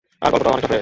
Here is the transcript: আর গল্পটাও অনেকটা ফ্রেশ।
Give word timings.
আর 0.25 0.29
গল্পটাও 0.31 0.51
অনেকটা 0.53 0.67
ফ্রেশ। 0.69 0.79